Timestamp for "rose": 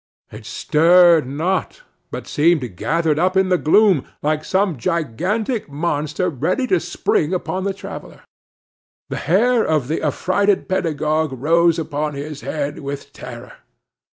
11.33-11.77